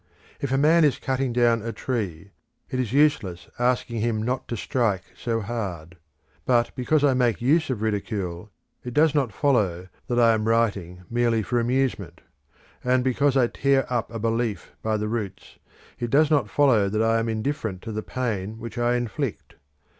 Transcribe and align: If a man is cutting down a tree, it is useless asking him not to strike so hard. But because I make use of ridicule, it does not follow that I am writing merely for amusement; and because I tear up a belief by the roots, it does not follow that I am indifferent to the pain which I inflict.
If 0.39 0.51
a 0.51 0.57
man 0.57 0.83
is 0.83 0.97
cutting 0.97 1.31
down 1.31 1.61
a 1.61 1.71
tree, 1.71 2.31
it 2.71 2.79
is 2.79 2.91
useless 2.91 3.47
asking 3.59 4.01
him 4.01 4.23
not 4.23 4.47
to 4.47 4.57
strike 4.57 5.03
so 5.15 5.41
hard. 5.41 5.95
But 6.43 6.71
because 6.75 7.03
I 7.03 7.13
make 7.13 7.39
use 7.39 7.69
of 7.69 7.83
ridicule, 7.83 8.49
it 8.83 8.95
does 8.95 9.13
not 9.13 9.31
follow 9.31 9.89
that 10.07 10.19
I 10.19 10.33
am 10.33 10.47
writing 10.47 11.03
merely 11.07 11.43
for 11.43 11.59
amusement; 11.59 12.21
and 12.83 13.03
because 13.03 13.37
I 13.37 13.45
tear 13.45 13.85
up 13.93 14.11
a 14.11 14.17
belief 14.17 14.71
by 14.81 14.97
the 14.97 15.07
roots, 15.07 15.59
it 15.99 16.09
does 16.09 16.31
not 16.31 16.49
follow 16.49 16.89
that 16.89 17.03
I 17.03 17.19
am 17.19 17.29
indifferent 17.29 17.83
to 17.83 17.91
the 17.91 18.01
pain 18.01 18.57
which 18.57 18.79
I 18.79 18.95
inflict. 18.95 19.53